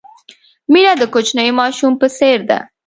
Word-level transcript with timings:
مینه 0.71 0.93
د 1.01 1.03
کوچني 1.13 1.45
ماشوم 1.59 1.93
په 2.01 2.07
څېر 2.17 2.39
ده. 2.49 2.59